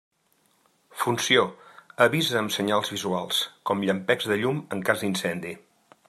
Funció: 1.01 1.43
avisa 2.05 2.39
amb 2.39 2.53
senyals 2.55 2.89
visuals, 2.95 3.41
com 3.71 3.85
llampecs 3.89 4.27
de 4.31 4.39
llum 4.45 4.63
en 4.77 4.81
cas 4.89 5.05
d'incendi. 5.05 5.53